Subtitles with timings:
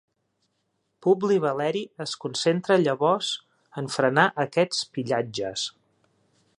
[1.05, 3.31] Publi Valeri es concentra llavors
[3.83, 5.69] en frenar aquests pillatges.